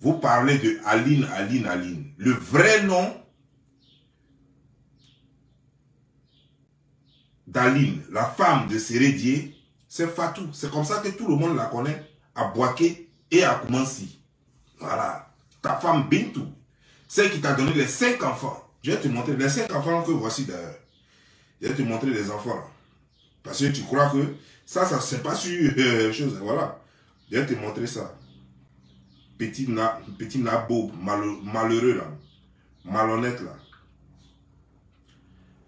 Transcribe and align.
vous 0.00 0.14
parlez 0.14 0.58
de 0.58 0.78
Aline, 0.86 1.24
Aline, 1.34 1.66
Aline. 1.66 2.12
Le 2.16 2.32
vrai 2.32 2.82
nom 2.84 3.14
d'Aline, 7.46 8.02
la 8.10 8.24
femme 8.24 8.68
de 8.68 8.78
Sérédier, 8.78 9.56
c'est 9.88 10.08
Fatou. 10.08 10.48
C'est 10.52 10.70
comme 10.70 10.84
ça 10.84 10.98
que 11.00 11.08
tout 11.08 11.28
le 11.28 11.36
monde 11.36 11.56
la 11.56 11.66
connaît 11.66 12.02
à 12.34 12.46
Boaké 12.46 13.10
et 13.30 13.44
à 13.44 13.56
Koumansi. 13.56 14.20
Voilà. 14.78 15.30
Ta 15.60 15.76
femme 15.76 16.08
Bintou, 16.08 16.46
celle 17.06 17.30
qui 17.30 17.40
t'a 17.40 17.52
donné 17.52 17.74
les 17.74 17.86
cinq 17.86 18.22
enfants. 18.22 18.70
Je 18.82 18.92
vais 18.92 19.00
te 19.00 19.08
montrer 19.08 19.36
les 19.36 19.48
cinq 19.50 19.70
enfants 19.74 20.02
que 20.02 20.12
voici 20.12 20.44
d'ailleurs. 20.44 20.76
Je 21.60 21.68
vais 21.68 21.74
te 21.74 21.82
montrer 21.82 22.10
les 22.10 22.30
enfants. 22.30 22.64
Parce 23.42 23.58
que 23.58 23.66
tu 23.66 23.82
crois 23.82 24.08
que 24.08 24.34
ça, 24.64 24.86
ça 24.86 25.00
c'est 25.00 25.22
pas 25.22 25.34
sur 25.34 25.72
euh, 25.78 26.10
chose. 26.12 26.38
Voilà. 26.40 26.80
Je 27.30 27.38
vais 27.38 27.46
te 27.46 27.60
montrer 27.60 27.86
ça. 27.86 28.14
Petit, 29.40 29.66
na, 29.70 29.98
petit 30.18 30.38
nabo, 30.38 30.92
malheureux 31.00 31.94
là. 31.94 32.04
Malhonnête 32.84 33.40
là. 33.40 33.56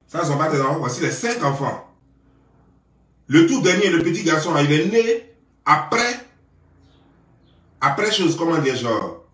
Ça, 0.07 0.27
sont 0.27 0.37
pas 0.37 0.51
enfants. 0.61 0.79
Voici 0.79 1.01
les 1.01 1.11
cinq 1.11 1.43
enfants. 1.43 1.91
Le 3.29 3.47
tout 3.47 3.63
dernier, 3.63 3.89
le 3.89 4.03
petit 4.03 4.25
garçon, 4.25 4.55
il 4.63 4.71
est 4.71 4.85
né 4.89 5.35
après, 5.65 6.21
après 7.81 8.13
chose, 8.13 8.37
comment 8.37 8.59
dire, 8.59 8.77
genre, 8.77 9.25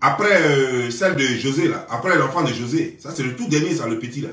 après 0.00 0.42
euh, 0.42 0.90
celle 0.90 1.14
de 1.14 1.24
José, 1.24 1.68
là, 1.68 1.86
après 1.88 2.18
l'enfant 2.18 2.42
de 2.42 2.52
José. 2.52 2.96
Ça, 2.98 3.12
c'est 3.14 3.22
le 3.22 3.36
tout 3.36 3.46
dernier, 3.46 3.72
ça, 3.72 3.86
le 3.86 4.00
petit, 4.00 4.20
là. 4.20 4.30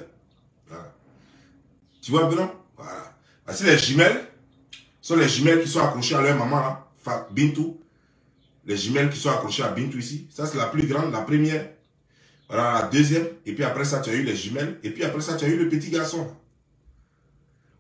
Tu 2.01 2.09
vois, 2.09 2.25
Benoît 2.25 2.55
Voilà. 2.75 3.13
Voici 3.45 3.63
les 3.65 3.77
jumelles. 3.77 4.27
Ce 4.99 5.13
sont 5.13 5.19
les 5.19 5.29
jumelles 5.29 5.61
qui 5.61 5.69
sont 5.69 5.81
accrochées 5.81 6.15
à 6.15 6.21
leur 6.21 6.39
maman, 6.39 6.59
là, 7.05 7.27
Bintou. 7.29 7.82
Les 8.65 8.77
jumelles 8.77 9.09
qui 9.09 9.19
sont 9.19 9.29
accrochées 9.29 9.63
à 9.63 9.69
Bintou 9.69 9.97
ici. 9.97 10.27
Ça, 10.31 10.45
c'est 10.45 10.57
la 10.57 10.67
plus 10.67 10.87
grande, 10.87 11.11
la 11.11 11.21
première. 11.21 11.69
Voilà, 12.47 12.81
la 12.81 12.87
deuxième. 12.87 13.27
Et 13.45 13.53
puis 13.53 13.63
après 13.63 13.85
ça, 13.85 13.99
tu 13.99 14.09
as 14.09 14.13
eu 14.13 14.23
les 14.23 14.35
jumelles. 14.35 14.79
Et 14.83 14.91
puis 14.91 15.03
après 15.03 15.21
ça, 15.21 15.35
tu 15.35 15.45
as 15.45 15.49
eu 15.49 15.57
le 15.57 15.69
petit 15.69 15.89
garçon. 15.89 16.31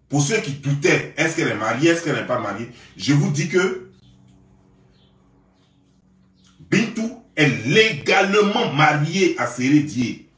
Pour 0.09 0.21
ceux 0.21 0.37
qui 0.41 0.51
doutaient, 0.53 1.13
est-ce 1.17 1.35
qu'elle 1.35 1.47
est 1.47 1.55
mariée, 1.55 1.89
est-ce 1.89 2.03
qu'elle 2.03 2.15
n'est 2.15 2.27
pas 2.27 2.39
mariée, 2.39 2.69
je 2.97 3.13
vous 3.13 3.31
dis 3.31 3.49
que 3.49 3.89
Bintou 6.69 7.23
est 7.35 7.65
légalement 7.65 8.71
mariée 8.73 9.35
à 9.39 9.47
Sérédier. 9.47 10.29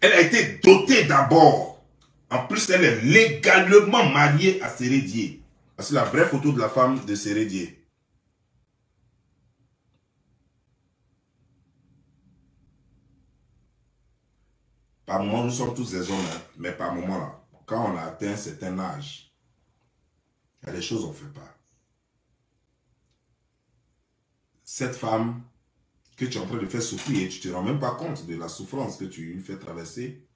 Elle 0.00 0.12
a 0.12 0.20
été 0.20 0.60
dotée 0.62 1.04
d'abord. 1.04 1.84
En 2.30 2.46
plus, 2.46 2.68
elle 2.70 2.84
est 2.84 3.00
légalement 3.02 4.08
mariée 4.10 4.60
à 4.62 4.68
Sérédier. 4.68 5.42
C'est 5.78 5.94
la 5.94 6.04
vraie 6.04 6.26
photo 6.26 6.52
de 6.52 6.58
la 6.58 6.68
femme 6.68 7.04
de 7.06 7.14
Sérédier. 7.14 7.80
Par 15.08 15.24
moment, 15.24 15.42
nous 15.42 15.50
sommes 15.50 15.74
tous 15.74 15.92
des 15.92 16.10
hommes, 16.10 16.18
hein. 16.18 16.40
mais 16.58 16.70
par 16.70 16.94
moment, 16.94 17.16
là, 17.18 17.42
quand 17.64 17.90
on 17.90 17.96
a 17.96 18.02
atteint 18.02 18.32
un 18.32 18.36
certain 18.36 18.78
âge, 18.78 19.32
il 20.60 20.66
y 20.66 20.68
a 20.68 20.72
des 20.74 20.82
choses 20.82 21.00
qu'on 21.00 21.08
ne 21.08 21.14
fait 21.14 21.32
pas. 21.32 21.56
Cette 24.62 24.94
femme 24.94 25.40
que 26.14 26.26
tu 26.26 26.36
es 26.36 26.40
en 26.42 26.46
train 26.46 26.58
de 26.58 26.66
faire 26.66 26.82
souffrir 26.82 27.22
et 27.22 27.28
tu 27.30 27.38
ne 27.38 27.52
te 27.52 27.56
rends 27.56 27.62
même 27.62 27.78
pas 27.78 27.92
compte 27.92 28.26
de 28.26 28.36
la 28.36 28.48
souffrance 28.48 28.98
que 28.98 29.06
tu 29.06 29.32
lui 29.32 29.42
fais 29.42 29.56
traverser, 29.56 30.28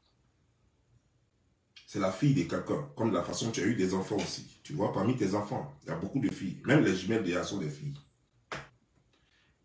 c'est 1.87 2.00
la 2.00 2.11
fille 2.11 2.33
de 2.33 2.45
quelqu'un, 2.45 2.89
comme 2.97 3.11
de 3.11 3.17
la 3.17 3.25
façon 3.25 3.50
tu 3.50 3.61
as 3.61 3.67
eu 3.67 3.75
des 3.75 3.93
enfants 3.93 4.17
aussi. 4.17 4.59
Tu 4.62 4.73
vois, 4.73 4.95
parmi 4.95 5.17
tes 5.17 5.34
enfants, 5.34 5.77
il 5.83 5.91
y 5.91 5.93
a 5.93 5.97
beaucoup 5.97 6.19
de 6.19 6.33
filles. 6.33 6.62
Même 6.65 6.83
les 6.83 6.97
jumelles 6.97 7.25
déjà 7.25 7.45
sont 7.45 7.59
des 7.59 7.69
filles. 7.69 7.98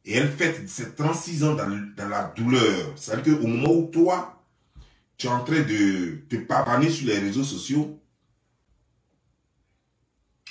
Et 0.03 0.15
elle 0.15 0.29
fait 0.29 0.67
ces 0.67 0.93
36 0.93 1.45
ans 1.45 1.55
dans, 1.55 1.69
dans 1.95 2.09
la 2.09 2.25
douleur. 2.25 2.91
C'est-à-dire 2.97 3.39
qu'au 3.39 3.47
moment 3.47 3.71
où 3.71 3.89
toi, 3.89 4.36
tu 5.17 5.27
es 5.27 5.29
en 5.29 5.43
train 5.43 5.61
de 5.61 6.21
te 6.29 6.35
pavaner 6.35 6.89
sur 6.89 7.07
les 7.07 7.19
réseaux 7.19 7.43
sociaux, 7.43 7.99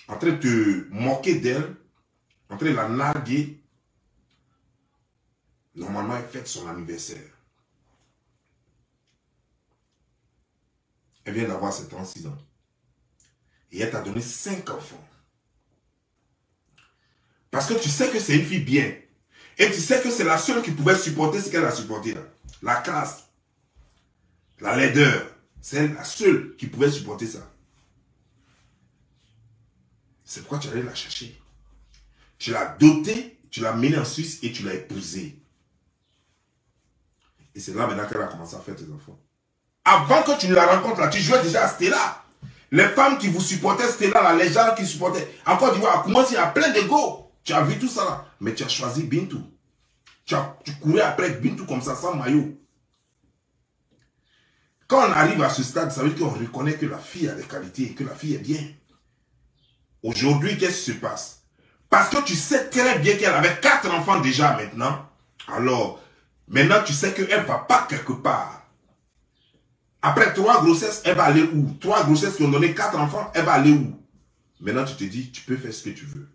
en 0.08 0.18
train 0.18 0.32
de 0.32 0.36
te 0.36 0.88
moquer 0.92 1.38
d'elle, 1.38 1.76
en 2.48 2.56
train 2.56 2.70
de 2.70 2.74
la 2.74 2.88
narguer, 2.88 3.60
normalement, 5.74 6.16
elle 6.16 6.26
fête 6.26 6.48
son 6.48 6.66
anniversaire. 6.68 7.32
Elle 11.24 11.34
vient 11.34 11.48
d'avoir 11.48 11.72
ses 11.72 11.88
36 11.88 12.26
ans. 12.28 12.38
Et 13.72 13.80
elle 13.80 13.90
t'a 13.90 14.00
donné 14.00 14.20
5 14.20 14.68
enfants. 14.70 15.08
Parce 17.50 17.66
que 17.66 17.74
tu 17.74 17.88
sais 17.88 18.10
que 18.10 18.20
c'est 18.20 18.36
une 18.36 18.44
fille 18.44 18.62
bien. 18.62 18.94
Et 19.58 19.66
tu 19.66 19.80
sais 19.80 20.00
que 20.00 20.10
c'est 20.10 20.24
la 20.24 20.38
seule 20.38 20.62
qui 20.62 20.70
pouvait 20.70 20.96
supporter 20.96 21.40
ce 21.40 21.50
qu'elle 21.50 21.64
a 21.64 21.72
supporté 21.72 22.14
là. 22.14 22.20
La 22.62 22.76
classe, 22.76 23.25
la 24.60 24.76
laideur, 24.76 25.26
c'est 25.60 25.88
la 25.88 26.04
seule 26.04 26.56
qui 26.56 26.66
pouvait 26.66 26.90
supporter 26.90 27.26
ça. 27.26 27.50
C'est 30.24 30.40
pourquoi 30.40 30.58
tu 30.58 30.68
allais 30.68 30.82
la 30.82 30.94
chercher. 30.94 31.40
Tu 32.38 32.50
l'as 32.50 32.76
dotée, 32.78 33.38
tu 33.50 33.60
l'as 33.60 33.72
menée 33.72 33.98
en 33.98 34.04
Suisse 34.04 34.38
et 34.42 34.52
tu 34.52 34.62
l'as 34.62 34.74
épousée. 34.74 35.40
Et 37.54 37.60
c'est 37.60 37.74
là 37.74 37.86
maintenant 37.86 38.06
qu'elle 38.06 38.20
a 38.20 38.26
commencé 38.26 38.56
à 38.56 38.60
faire 38.60 38.76
tes 38.76 38.90
enfants. 38.92 39.18
Avant 39.84 40.22
que 40.22 40.38
tu 40.38 40.48
ne 40.48 40.54
la 40.54 40.66
rencontres 40.66 41.00
là, 41.00 41.08
tu 41.08 41.20
jouais 41.20 41.42
déjà 41.42 41.64
à 41.64 41.68
Stella. 41.68 42.22
Les 42.72 42.88
femmes 42.88 43.18
qui 43.18 43.28
vous 43.28 43.40
supportaient, 43.40 43.88
Stella, 43.88 44.34
les 44.36 44.52
gens 44.52 44.74
qui 44.76 44.84
supportaient. 44.84 45.32
Encore 45.46 45.74
du 45.74 45.84
à 45.86 46.02
comment 46.04 46.26
il 46.26 46.34
y 46.34 46.36
a 46.36 46.48
plein 46.48 46.72
d'ego. 46.72 47.30
Tu 47.44 47.52
as 47.52 47.62
vu 47.62 47.78
tout 47.78 47.88
ça 47.88 48.04
là. 48.04 48.26
Mais 48.40 48.52
tu 48.54 48.64
as 48.64 48.68
choisi 48.68 49.04
Bintou. 49.04 49.40
Tu, 50.24 50.34
tu 50.64 50.72
courais 50.74 51.02
après 51.02 51.30
Bintou 51.30 51.64
comme 51.66 51.80
ça, 51.80 51.94
sans 51.94 52.14
maillot. 52.16 52.58
Quand 54.88 55.08
on 55.08 55.12
arrive 55.12 55.42
à 55.42 55.50
ce 55.50 55.62
stade, 55.62 55.90
ça 55.90 56.02
veut 56.02 56.10
dire 56.10 56.26
qu'on 56.26 56.34
reconnaît 56.34 56.74
que 56.74 56.86
la 56.86 56.98
fille 56.98 57.28
a 57.28 57.34
des 57.34 57.42
qualités, 57.42 57.94
que 57.94 58.04
la 58.04 58.14
fille 58.14 58.34
est 58.34 58.38
bien. 58.38 58.60
Aujourd'hui, 60.02 60.56
qu'est-ce 60.56 60.84
qui 60.84 60.92
se 60.92 60.98
passe? 60.98 61.42
Parce 61.90 62.08
que 62.10 62.22
tu 62.24 62.34
sais 62.34 62.68
très 62.68 62.98
bien 62.98 63.16
qu'elle 63.16 63.34
avait 63.34 63.58
quatre 63.60 63.92
enfants 63.92 64.20
déjà 64.20 64.56
maintenant. 64.56 65.08
Alors, 65.48 66.00
maintenant 66.48 66.82
tu 66.84 66.92
sais 66.92 67.12
qu'elle 67.12 67.42
ne 67.42 67.46
va 67.46 67.58
pas 67.58 67.86
quelque 67.88 68.12
part. 68.12 68.62
Après 70.02 70.32
trois 70.34 70.62
grossesses, 70.62 71.02
elle 71.04 71.16
va 71.16 71.24
aller 71.24 71.42
où? 71.42 71.76
Trois 71.80 72.04
grossesses 72.04 72.36
qui 72.36 72.44
ont 72.44 72.50
donné 72.50 72.74
quatre 72.74 72.96
enfants, 72.98 73.30
elle 73.34 73.44
va 73.44 73.54
aller 73.54 73.72
où? 73.72 74.00
Maintenant, 74.60 74.84
tu 74.84 74.94
te 74.94 75.04
dis, 75.04 75.30
tu 75.30 75.42
peux 75.42 75.56
faire 75.56 75.72
ce 75.72 75.84
que 75.84 75.90
tu 75.90 76.06
veux. 76.06 76.28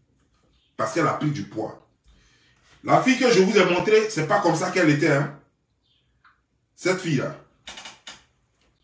Parce 0.78 0.94
qu'elle 0.94 1.08
a 1.08 1.14
pris 1.14 1.32
du 1.32 1.44
poids. 1.44 1.88
La 2.84 3.02
fille 3.02 3.18
que 3.18 3.32
je 3.32 3.42
vous 3.42 3.58
ai 3.58 3.66
montrée, 3.66 4.10
c'est 4.10 4.28
pas 4.28 4.42
comme 4.42 4.56
ça 4.56 4.72
qu'elle 4.72 4.90
était. 4.90 5.12
Hein? 5.12 5.40
Cette 6.76 7.00
fille-là. 7.00 7.36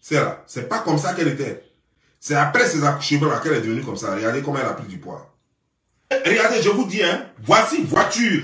C'est 0.08 0.16
là. 0.16 0.42
C'est 0.48 0.70
pas 0.70 0.80
comme 0.80 0.98
ça 0.98 1.14
qu'elle 1.14 1.28
était. 1.28 1.70
C'est 2.18 2.36
après 2.36 2.66
ses 2.66 2.82
accouchements 2.86 3.38
qu'elle 3.44 3.56
est 3.56 3.62
devenue 3.62 3.84
comme 3.84 3.98
ça. 3.98 4.16
Regardez 4.16 4.42
comment 4.42 4.58
elle 4.58 4.66
a 4.66 4.74
pris 4.74 4.88
du 4.88 5.00
poids. 5.00 5.38
Regardez, 6.10 6.62
je 6.62 6.70
vous 6.70 6.86
dis, 6.86 7.04
hein, 7.04 7.30
voici 7.44 7.84
voiture 7.84 8.44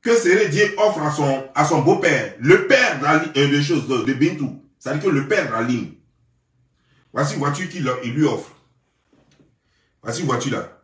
que 0.00 0.16
Sérédier 0.16 0.74
offre 0.78 1.02
à 1.02 1.10
son, 1.10 1.46
à 1.54 1.66
son 1.66 1.82
beau-père, 1.82 2.34
le 2.38 2.66
père 2.66 2.98
de, 2.98 3.38
euh, 3.38 3.62
choses 3.62 3.88
de, 3.88 4.14
Bintou. 4.14 4.64
C'est-à-dire 4.78 5.02
que 5.02 5.08
le 5.10 5.28
père 5.28 5.50
d'Aline. 5.50 5.92
Voici 7.12 7.36
voiture 7.36 7.68
qu'il 7.68 7.84
lui 7.84 8.24
offre. 8.24 8.56
Voici 10.02 10.22
voiture 10.22 10.52
là. 10.52 10.80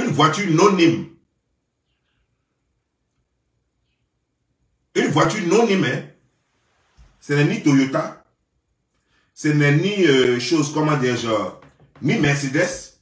Une 0.00 0.12
voiture 0.12 0.50
non 0.50 0.72
nime. 0.72 1.08
Voiture 5.16 5.46
non 5.46 5.66
aimée, 5.66 6.10
ce 7.20 7.32
n'est 7.32 7.46
ni 7.46 7.62
Toyota, 7.62 8.22
ce 9.32 9.48
n'est 9.48 9.72
ni 9.72 10.04
euh, 10.04 10.38
chose, 10.38 10.74
comment 10.74 10.94
dire, 10.98 11.16
genre, 11.16 11.58
ni 12.02 12.18
Mercedes, 12.18 12.98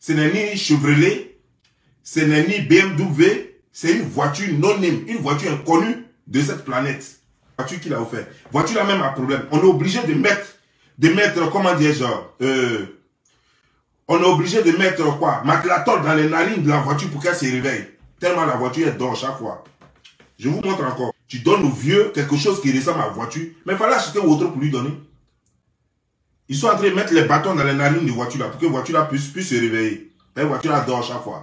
ce 0.00 0.12
n'est 0.14 0.32
ni 0.32 0.58
Chevrolet, 0.58 1.38
ce 2.02 2.18
n'est 2.18 2.44
ni 2.48 2.58
BMW, 2.58 3.60
c'est 3.70 3.92
une 3.92 4.02
voiture 4.02 4.52
non 4.58 4.82
aimée, 4.82 5.04
une 5.06 5.18
voiture 5.18 5.52
inconnue 5.52 6.04
de 6.26 6.42
cette 6.42 6.64
planète. 6.64 7.20
Voiture 7.56 7.78
qu'il 7.78 7.94
a 7.94 8.00
offert. 8.02 8.26
Voiture 8.50 8.80
a 8.80 8.84
même 8.84 9.02
un 9.02 9.12
problème. 9.12 9.46
On 9.52 9.60
est 9.60 9.62
obligé 9.62 10.02
de 10.02 10.14
mettre, 10.14 10.56
de 10.98 11.10
mettre, 11.10 11.48
comment 11.52 11.76
dire, 11.76 11.94
genre, 11.94 12.34
euh, 12.42 13.00
on 14.08 14.20
est 14.20 14.26
obligé 14.26 14.60
de 14.64 14.72
mettre 14.72 15.04
quoi? 15.20 15.40
Maclatol 15.44 16.02
dans 16.02 16.14
les 16.14 16.28
narines 16.28 16.64
de 16.64 16.68
la 16.68 16.80
voiture 16.80 17.10
pour 17.10 17.22
qu'elle 17.22 17.36
se 17.36 17.44
réveille. 17.44 17.90
Tellement 18.18 18.44
la 18.44 18.56
voiture 18.56 18.88
est 18.88 18.98
dort 18.98 19.14
chaque 19.14 19.38
fois. 19.38 19.62
Je 20.44 20.50
vous 20.50 20.60
montre 20.60 20.84
encore. 20.84 21.14
Tu 21.26 21.38
donnes 21.38 21.64
au 21.64 21.70
vieux 21.70 22.12
quelque 22.14 22.36
chose 22.36 22.60
qui 22.60 22.70
ressemble 22.78 23.00
à 23.00 23.08
voiture, 23.08 23.46
mais 23.64 23.72
il 23.72 23.78
fallait 23.78 23.94
acheter 23.94 24.18
autre 24.18 24.48
pour 24.48 24.60
lui 24.60 24.70
donner. 24.70 24.90
Ils 26.50 26.56
sont 26.56 26.66
en 26.66 26.76
train 26.76 26.90
de 26.90 26.94
mettre 26.94 27.14
les 27.14 27.24
bâtons 27.24 27.54
dans 27.54 27.64
les 27.64 27.72
narines 27.72 28.04
de 28.04 28.12
voiture 28.12 28.50
pour 28.50 28.60
que 28.60 28.66
la 28.66 28.70
voiture 28.70 29.08
puisse, 29.08 29.28
puisse 29.28 29.48
se 29.48 29.54
réveiller. 29.54 30.12
La 30.36 30.44
voiture 30.44 30.70
là 30.70 30.82
dort 30.82 31.02
chaque 31.02 31.22
fois. 31.22 31.40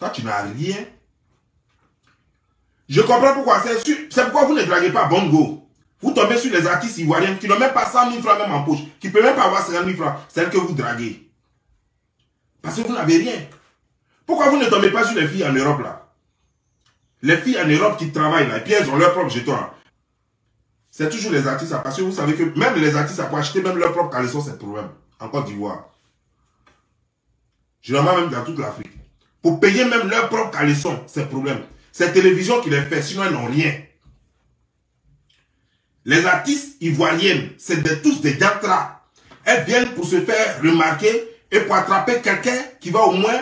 Toi, 0.00 0.10
tu 0.10 0.24
n'as 0.24 0.42
rien. 0.42 0.74
Je 2.88 3.00
comprends 3.00 3.34
pourquoi. 3.34 3.62
C'est 3.62 4.22
pourquoi 4.24 4.46
vous 4.46 4.54
ne 4.54 4.64
draguez 4.64 4.90
pas 4.90 5.04
Bongo. 5.04 5.68
Vous 6.00 6.10
tombez 6.10 6.36
sur 6.36 6.52
les 6.52 6.66
artistes 6.66 6.98
ivoiriens 6.98 7.36
qui 7.36 7.46
n'ont 7.46 7.60
même 7.60 7.74
pas 7.74 7.86
100 7.86 8.10
000 8.10 8.22
francs 8.24 8.40
même 8.40 8.50
en 8.50 8.64
poche, 8.64 8.80
qui 8.98 9.06
ne 9.06 9.12
peuvent 9.12 9.22
même 9.22 9.36
pas 9.36 9.44
avoir 9.44 9.64
50 9.64 9.84
000 9.84 9.96
francs. 9.96 10.16
C'est 10.26 10.50
que 10.50 10.56
vous 10.56 10.74
draguez. 10.74 11.30
Parce 12.60 12.74
que 12.74 12.80
vous 12.80 12.92
n'avez 12.92 13.18
rien. 13.18 13.46
Pourquoi 14.26 14.50
vous 14.50 14.56
ne 14.58 14.66
tombez 14.66 14.90
pas 14.90 15.04
sur 15.04 15.14
les 15.14 15.28
filles 15.28 15.46
en 15.46 15.52
Europe 15.52 15.80
là? 15.80 16.05
Les 17.22 17.36
filles 17.38 17.58
en 17.60 17.66
Europe 17.66 17.98
qui 17.98 18.10
travaillent 18.12 18.48
là, 18.48 18.58
et 18.58 18.60
puis 18.60 18.72
elles 18.72 18.88
ont 18.90 18.96
leur 18.96 19.12
propre 19.12 19.30
jeton. 19.30 19.56
C'est 20.90 21.10
toujours 21.10 21.32
les 21.32 21.46
artistes, 21.46 21.74
parce 21.82 21.96
que 21.96 22.02
vous 22.02 22.12
savez 22.12 22.34
que 22.34 22.58
même 22.58 22.74
les 22.76 22.96
artistes, 22.96 23.22
pour 23.28 23.38
acheter 23.38 23.62
même 23.62 23.78
leur 23.78 23.92
propre 23.92 24.10
caleçon, 24.10 24.40
c'est 24.40 24.58
problème. 24.58 24.88
En 25.18 25.28
Côte 25.28 25.46
d'Ivoire. 25.46 25.88
Généralement 27.82 28.20
même 28.20 28.30
dans 28.30 28.44
toute 28.44 28.58
l'Afrique. 28.58 28.92
Pour 29.42 29.60
payer 29.60 29.84
même 29.84 30.08
leur 30.08 30.28
propre 30.28 30.50
caleçon, 30.50 31.02
c'est 31.06 31.28
problème. 31.28 31.60
C'est 31.92 32.12
télévision 32.12 32.60
qui 32.60 32.70
les 32.70 32.82
fait, 32.82 33.02
sinon 33.02 33.24
elles 33.24 33.32
n'ont 33.32 33.46
rien. 33.46 33.72
Les 36.04 36.24
artistes 36.24 36.76
ivoiriennes, 36.80 37.50
c'est 37.58 38.02
tous 38.02 38.20
des 38.20 38.34
diantras. 38.34 39.02
Elles 39.44 39.64
viennent 39.64 39.94
pour 39.94 40.04
se 40.06 40.20
faire 40.20 40.60
remarquer 40.62 41.28
et 41.50 41.60
pour 41.60 41.74
attraper 41.74 42.20
quelqu'un 42.20 42.58
qui 42.80 42.90
va 42.90 43.00
au 43.00 43.12
moins 43.12 43.40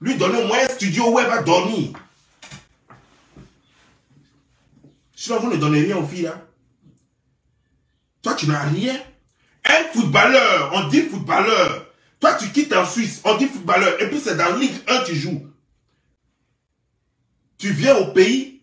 lui 0.00 0.16
donner 0.16 0.42
au 0.42 0.46
moins 0.46 0.58
un 0.64 0.68
studio 0.68 1.10
où 1.10 1.18
elle 1.18 1.26
va 1.26 1.42
dormir. 1.42 1.90
Sinon, 5.20 5.38
vous 5.40 5.50
ne 5.50 5.56
donnez 5.58 5.82
rien 5.82 5.98
aux 5.98 6.06
filles. 6.06 6.32
Toi, 8.22 8.34
tu 8.36 8.46
n'as 8.46 8.62
rien. 8.62 8.98
Un 9.66 9.84
footballeur, 9.92 10.72
on 10.72 10.88
dit 10.88 11.02
footballeur. 11.02 11.88
Toi, 12.18 12.32
tu 12.36 12.48
quittes 12.48 12.72
en 12.72 12.86
Suisse, 12.86 13.20
on 13.24 13.36
dit 13.36 13.46
footballeur. 13.46 14.00
Et 14.00 14.08
puis, 14.08 14.18
c'est 14.18 14.38
dans 14.38 14.56
Ligue 14.56 14.72
1 14.88 15.04
tu 15.04 15.14
joues. 15.14 15.46
Tu 17.58 17.70
viens 17.70 17.96
au 17.96 18.14
pays, 18.14 18.62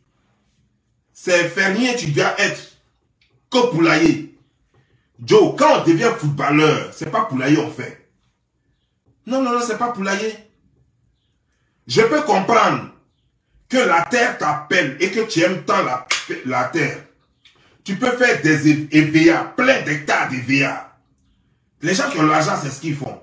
c'est 1.14 1.48
fermier, 1.48 1.96
tu 1.96 2.10
dois 2.10 2.34
être 2.42 2.76
que 3.52 3.70
poulailler. 3.70 4.36
Joe, 5.24 5.54
quand 5.56 5.82
on 5.82 5.84
devient 5.86 6.12
footballeur, 6.18 6.92
c'est 6.92 7.12
pas 7.12 7.26
poulailler 7.26 7.60
on 7.60 7.70
fait. 7.70 8.10
Non, 9.28 9.44
non, 9.44 9.52
non, 9.52 9.62
c'est 9.62 9.78
pas 9.78 9.92
poulailler. 9.92 10.34
Je 11.86 12.02
peux 12.02 12.24
comprendre 12.24 12.90
que 13.70 13.78
la 13.78 14.04
terre 14.04 14.38
t'appelle 14.38 14.98
et 15.00 15.12
que 15.12 15.22
tu 15.22 15.42
aimes 15.42 15.64
tant 15.64 15.84
la, 16.46 16.64
terre. 16.66 17.00
Tu 17.84 17.96
peux 17.96 18.12
faire 18.12 18.42
des 18.42 18.88
EVA, 18.92 19.54
plein 19.56 19.82
d'hectares 19.82 20.30
d'EVA. 20.30 20.98
Les 21.82 21.94
gens 21.94 22.10
qui 22.10 22.20
ont 22.20 22.26
l'argent, 22.26 22.58
c'est 22.62 22.70
ce 22.70 22.82
qu'ils 22.82 22.96
font. 22.96 23.22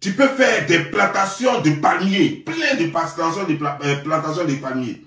Tu 0.00 0.12
peux 0.12 0.28
faire 0.28 0.66
des 0.66 0.80
plantations 0.80 1.60
de 1.62 1.70
palmiers, 1.70 2.44
plein 2.44 2.74
de 2.74 2.86
plantations 2.90 3.44
de, 3.44 3.58
euh, 3.84 3.96
plantations 4.02 4.44
de 4.44 4.54
palmiers. 4.54 5.02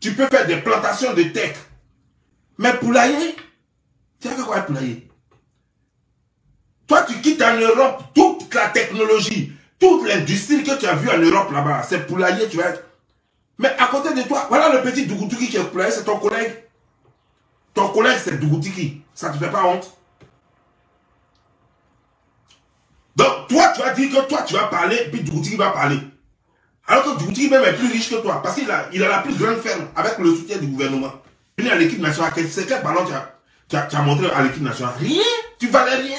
Tu 0.00 0.12
peux 0.12 0.26
faire 0.26 0.46
des 0.46 0.56
plantations 0.56 1.14
de 1.14 1.22
tech. 1.24 1.54
Mais 2.58 2.72
poulailler, 2.74 3.36
tu 4.20 4.28
as 4.28 4.32
fait 4.32 4.42
quoi 4.42 4.60
poulailler? 4.62 5.08
Toi, 6.86 7.02
tu 7.02 7.20
quittes 7.20 7.42
en 7.42 7.56
Europe 7.56 8.04
toute 8.14 8.52
la 8.54 8.68
technologie, 8.68 9.52
toute 9.78 10.06
l'industrie 10.06 10.62
que 10.62 10.78
tu 10.78 10.86
as 10.86 10.94
vue 10.94 11.10
en 11.10 11.18
Europe 11.18 11.52
là-bas. 11.52 11.82
C'est 11.88 12.06
poulailler, 12.06 12.48
tu 12.48 12.56
vas 12.56 12.70
être. 12.70 12.84
Mais 13.58 13.74
à 13.78 13.86
côté 13.86 14.14
de 14.14 14.22
toi, 14.22 14.46
voilà 14.48 14.70
le 14.72 14.82
petit 14.82 15.06
Dougoutuki 15.06 15.48
qui 15.48 15.56
est 15.56 15.64
poulailler, 15.64 15.92
c'est 15.92 16.04
ton 16.04 16.18
collègue. 16.18 16.64
Ton 17.74 17.88
collègue, 17.88 18.18
c'est 18.22 18.38
Dougoutuki. 18.38 19.02
Ça 19.14 19.28
ne 19.28 19.34
te 19.34 19.44
fait 19.44 19.50
pas 19.50 19.64
honte? 19.64 19.90
Donc, 23.14 23.48
toi, 23.48 23.72
tu 23.74 23.82
vas 23.82 23.90
dire 23.90 24.10
que 24.10 24.28
toi, 24.28 24.42
tu 24.42 24.54
vas 24.54 24.64
parler, 24.64 25.08
puis 25.12 25.20
Dougoutuki 25.20 25.56
va 25.56 25.70
parler. 25.70 25.98
Alors 26.86 27.04
que 27.04 27.18
Dougoutuki 27.20 27.48
même 27.48 27.64
est 27.64 27.74
plus 27.74 27.92
riche 27.92 28.10
que 28.10 28.16
toi, 28.16 28.42
parce 28.42 28.56
qu'il 28.56 28.70
a, 28.70 28.88
il 28.92 29.02
a 29.04 29.08
la 29.08 29.18
plus 29.18 29.36
grande 29.36 29.58
ferme 29.58 29.88
avec 29.94 30.18
le 30.18 30.34
soutien 30.34 30.58
du 30.58 30.66
gouvernement. 30.66 31.12
Venu 31.56 31.70
à 31.70 31.76
l'équipe 31.76 32.00
nationale, 32.00 32.32
c'est 32.50 32.66
quel 32.66 32.82
ballon 32.82 33.04
tu 33.68 33.76
as 33.76 34.02
montré 34.02 34.30
à 34.30 34.42
l'équipe 34.42 34.62
nationale? 34.62 34.94
Rien. 34.98 35.22
Tu 35.58 35.68
valais 35.68 35.96
rien. 35.96 36.18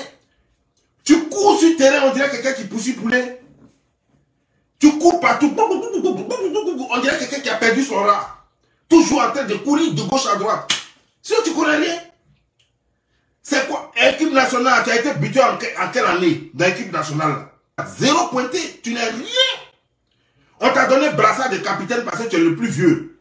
Tu 1.04 1.28
cours 1.28 1.60
sur 1.60 1.70
le 1.70 1.76
terrain, 1.76 2.08
on 2.08 2.14
dirait 2.14 2.30
quelqu'un 2.30 2.54
qui 2.54 2.64
pousse 2.64 2.90
poulet. 2.92 3.43
Tu 4.84 4.98
cours 4.98 5.18
partout. 5.22 5.56
On 5.58 7.00
dirait 7.00 7.18
quelqu'un 7.18 7.40
qui 7.40 7.48
a 7.48 7.56
perdu 7.56 7.86
son 7.86 8.04
rat. 8.04 8.44
Toujours 8.90 9.22
en 9.22 9.32
train 9.32 9.46
de 9.46 9.54
courir 9.56 9.94
de 9.94 10.02
gauche 10.02 10.26
à 10.26 10.36
droite. 10.36 10.70
Sinon, 11.22 11.40
tu 11.46 11.54
connais 11.54 11.78
rien. 11.78 12.00
C'est 13.42 13.66
quoi? 13.70 13.94
Équipe 13.96 14.34
nationale, 14.34 14.84
tu 14.84 14.92
as 14.92 15.00
été 15.00 15.14
buté 15.14 15.40
en, 15.42 15.58
quelle 15.58 16.06
année? 16.06 16.52
Dans 16.54 16.66
l'équipe 16.66 16.92
nationale 16.92 17.48
Zéro 17.98 18.28
pointé. 18.28 18.82
Tu 18.84 18.94
n'es 18.94 19.06
rien. 19.06 19.54
On 20.60 20.70
t'a 20.74 20.86
donné 20.88 21.12
brassard 21.12 21.50
de 21.50 21.60
capitaine 21.60 22.04
parce 22.04 22.22
que 22.22 22.28
tu 22.28 22.36
es 22.36 22.40
le 22.40 22.58
plus 22.58 22.68
vieux. 22.68 23.18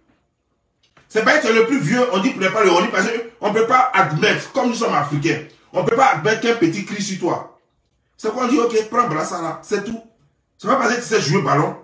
C'est 1.09 1.23
pas 1.23 1.39
que 1.39 1.47
tu 1.47 1.53
es 1.53 1.55
le 1.55 1.67
plus 1.67 1.79
vieux, 1.79 2.05
on 2.13 2.19
dit 2.19 2.31
pas 2.31 2.65
le 2.65 2.73
on 2.73 2.87
parce 2.89 3.07
qu'on 3.39 3.53
ne 3.53 3.55
peut 3.55 3.69
pas 3.69 3.93
admettre, 3.95 4.51
comme 4.51 4.71
nous 4.71 4.75
sommes 4.75 4.95
africains, 4.95 5.45
on 5.73 5.85
ne 5.85 5.89
peut 5.89 5.95
pas 5.95 6.15
admettre 6.15 6.41
qu'un 6.41 6.55
petit 6.55 6.85
cri 6.85 7.01
sur 7.01 7.21
toi. 7.21 7.61
C'est 8.17 8.33
qu'on 8.33 8.49
dit, 8.49 8.59
ok, 8.59 8.89
prends 8.91 9.07
brassard 9.07 9.43
là, 9.43 9.61
c'est 9.63 9.85
tout. 9.85 10.03
C'est 10.63 10.69
pas 10.69 10.77
parce 10.77 10.95
que 10.95 11.01
tu 11.01 11.07
sais 11.09 11.21
jouer 11.21 11.43
ballon. 11.43 11.75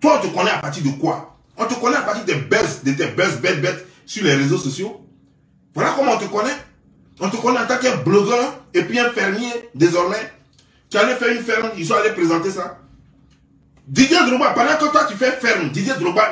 Toi, 0.00 0.18
on 0.20 0.26
te 0.26 0.34
connaît 0.34 0.50
à 0.50 0.58
partir 0.58 0.82
de 0.82 0.88
quoi? 0.98 1.38
On 1.56 1.66
te 1.66 1.74
connaît 1.74 1.98
à 1.98 2.02
partir 2.02 2.24
des 2.24 2.34
buzz, 2.34 2.82
de 2.82 2.90
tes 2.90 3.06
buzz 3.06 3.36
bêtes 3.36 3.62
bêtes 3.62 3.86
sur 4.06 4.24
les 4.24 4.34
réseaux 4.34 4.58
sociaux. 4.58 5.06
Voilà 5.72 5.94
comment 5.96 6.14
on 6.14 6.18
te 6.18 6.24
connaît. 6.24 6.56
On 7.20 7.30
te 7.30 7.36
connaît 7.36 7.60
en 7.60 7.66
tant 7.68 7.78
qu'un 7.78 7.94
blogueur 7.98 8.60
et 8.74 8.82
puis 8.82 8.98
un 8.98 9.10
fermier 9.10 9.52
désormais. 9.76 10.32
Tu 10.90 10.96
allais 10.96 11.14
faire 11.14 11.28
une 11.28 11.44
ferme, 11.44 11.70
ils 11.76 11.86
sont 11.86 11.94
allés 11.94 12.10
présenter 12.10 12.50
ça. 12.50 12.80
Didier 13.86 14.16
Drogba, 14.26 14.50
pendant 14.50 14.78
que 14.78 14.90
toi 14.90 15.04
tu 15.08 15.14
fais 15.14 15.30
ferme, 15.30 15.70
Didier 15.70 15.94
Drogba, 15.94 16.28